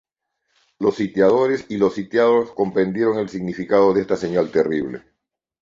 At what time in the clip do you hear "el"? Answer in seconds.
3.19-3.29